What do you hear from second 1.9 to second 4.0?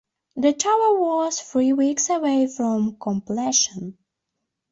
away from completion.